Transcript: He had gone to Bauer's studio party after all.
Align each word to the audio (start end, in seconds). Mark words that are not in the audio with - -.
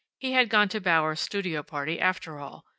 He 0.17 0.31
had 0.31 0.49
gone 0.49 0.67
to 0.69 0.81
Bauer's 0.81 1.19
studio 1.19 1.61
party 1.61 1.99
after 1.99 2.39
all. 2.39 2.65